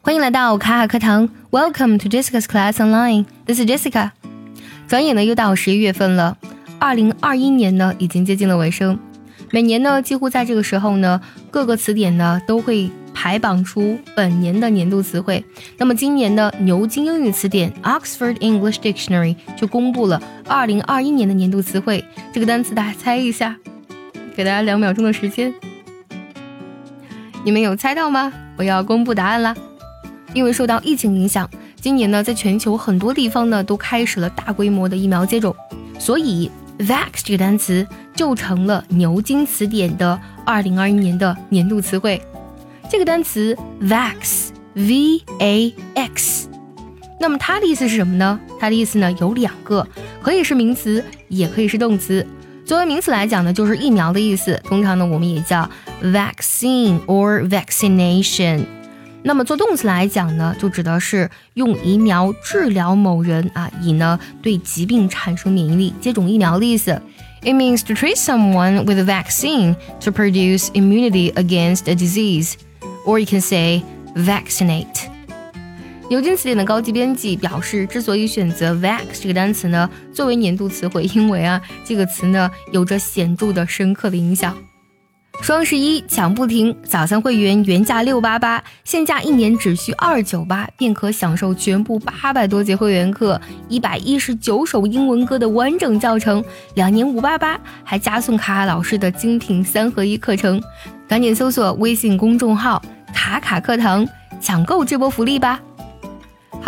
[0.00, 3.26] 欢迎来到卡卡课堂，Welcome to Jessica's Class Online.
[3.46, 4.12] This is Jessica.
[4.86, 6.38] 转眼呢又到十一月份了，
[6.78, 8.98] 二零二一年呢已经接近了尾声。
[9.50, 11.20] 每年呢几乎在这个时候呢，
[11.50, 15.44] 各个词典呢都会排榜出本年的年度词汇。
[15.76, 22.02] 那么今年的牛津英语词典 Oxford English Dictionary 就公布了二零二一年的年度词汇。
[22.32, 23.56] 这个单词大家猜一下，
[24.36, 25.52] 给大家两秒钟的时间。
[27.44, 28.32] 你们有猜到吗？
[28.56, 29.54] 我要公布答案啦！
[30.38, 35.52] 因为受到疫情影响，今年呢，在全球很多地方呢都开始了大规模的疫苗接种，
[35.98, 40.16] 所以 vax 这个单词就成了牛津词典的
[40.46, 42.22] 二零二一年的年度词汇。
[42.88, 46.48] 这个单词 vax，v a x，
[47.18, 48.38] 那么它的意思是什么呢？
[48.60, 49.84] 它的意思呢有两个，
[50.22, 52.24] 可以是名词，也可以是动词。
[52.64, 55.68] 作为名词来讲呢，就是疫苗的意思，通常呢我们也叫
[56.00, 58.60] vaccine or vaccination。
[59.28, 66.98] 那么做动词来讲呢，就指的是用疫苗治疗某人啊，以呢对疾病产生免疫力，接种疫苗的意思。
[67.42, 72.54] It means to treat someone with a vaccine to produce immunity against a disease,
[73.04, 73.82] or you can say
[74.14, 74.86] vaccinate.
[76.08, 84.56] 牛津词典的高级编辑表示，之所以选择 vax 这个单词呢作为年度词汇，因为啊这个词呢有着显著的深刻的影响。
[85.40, 96.44] 双十一抢不停，早餐会员原价六八八，现价一年只需二九八，便可享受全部八百多节会员课，一百一十九首英文歌的完整教程，
[96.74, 100.60] 两年五八八，还加送卡卡老师的精品三合一课程。
[101.06, 102.82] 赶紧搜索微信公众号
[103.14, 104.06] “卡卡课堂”，
[104.42, 105.58] 抢购这波福利吧！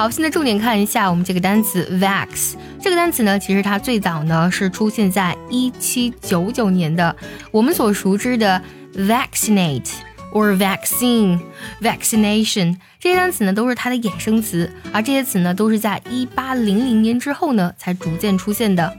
[0.00, 2.54] 好，现在重点看一下我们这个单词 vax。
[2.80, 7.14] 这个单词呢，其实它最早呢是出现在一七九九年的。
[7.50, 8.62] 我们所熟知的
[8.94, 9.90] vaccinate
[10.32, 11.38] or vaccine、
[11.82, 18.96] vaccination 这些单词呢，都是它的衍生词，而这些词呢，都是在一八零零年之后呢才逐渐出现的。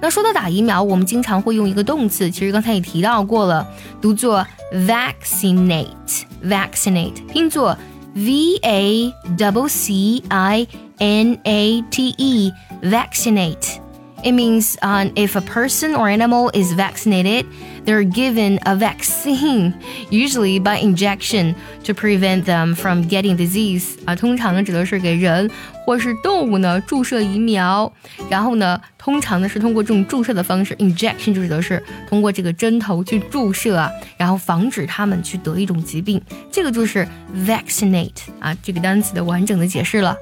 [0.00, 3.66] 那说到打疫苗，我们经常会用一个动词，其实刚才也提到过了，
[4.00, 7.76] 读作 vaccinate，vaccinate 拼作。
[8.16, 10.66] V A double C I
[11.00, 12.50] N A T E,
[12.82, 13.85] vaccinate.
[14.25, 17.47] It means um, if a person or animal is vaccinated,
[17.85, 19.73] they're given a vaccine,
[20.11, 21.55] usually by injection,
[21.85, 23.95] to prevent them from getting disease.
[24.05, 25.49] 啊，通常呢指的是给人
[25.83, 27.91] 或是动物呢注射疫苗，
[28.29, 37.07] 然后呢，通常呢是通过这种注射的方式，injection 就指的是通过这个针头去注射啊，然后防止他们去得一种疾病，这个就是
[37.47, 40.15] vaccinate 啊这个单词的完整的解释了。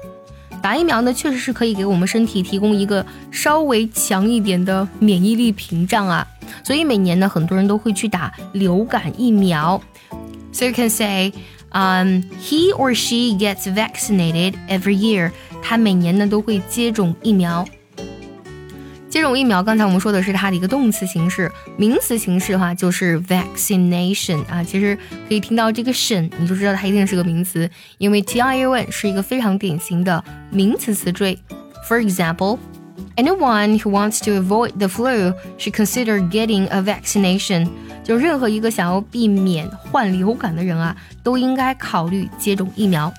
[0.65, 6.27] 打疫苗呢，确实是可以给我们身体提供一个稍微强一点的免疫力屏障啊，
[6.63, 9.79] 所以每年呢，很多人都会去打流感疫苗。
[10.51, 11.31] So you can say.
[11.71, 15.31] Um, he or she gets vaccinated every year.
[15.61, 17.67] 他每年呢都会接种疫苗。
[19.15, 24.61] 接种疫苗，刚才我们说的是它的一个动词形式，名词形式的话就是 vaccination 啊。
[24.61, 24.93] 其实
[25.29, 30.21] 可以听到这个 tion，，你就知道它一定是个名词，因为 t i o n 是一个非常典型的
[30.51, 31.39] 名词词缀。
[31.87, 32.59] For example.
[33.15, 37.69] Anyone who wants to avoid the flu should consider getting a vaccination.
[38.03, 40.93] 就任何一个想要避免患流感的人啊，
[41.23, 43.13] 都应该考虑接种疫苗。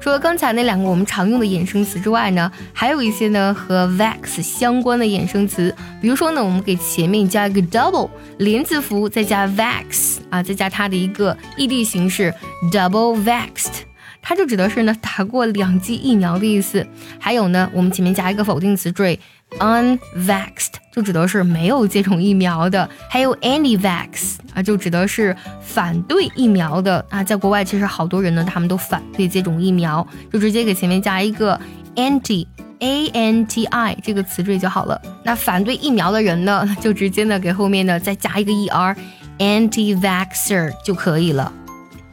[0.00, 5.74] 除了刚才那两个我们常用的衍生词之外呢，还有一些呢和 vax 相关的衍生词。
[6.00, 12.32] 比如说呢，我们给前面加一个 double 连字符，再加 vax 啊，再加它的一个 ed 形式
[12.70, 13.87] double vaxed，
[14.20, 16.86] 它就指的是呢打过两剂疫苗的意思。
[17.18, 19.18] 还有呢，我们前面加一个否定词缀。
[19.60, 27.24] Unvaxed 就指的是没有接种疫苗的，还有 anti-vax 啊，就指的是反对疫苗的啊。
[27.24, 31.58] 在国外，其实好多人呢，他们都反对接种疫苗，就直接给前面加一个
[31.96, 35.00] anti，a n t i 这个词缀就好了。
[35.24, 41.50] 那反对疫苗的人呢，就直接呢给后面呢再加一个 er，anti-vaxer 就可以了。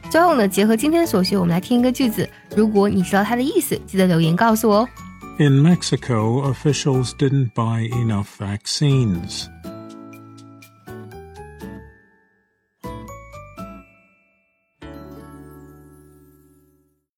[0.09, 2.29] 最后呢，结合今天所学，我们来听一个句子。
[2.55, 4.89] 如果你知道它的意思，记得留言告诉我哦。
[5.37, 9.47] In Mexico, officials didn't buy enough vaccines.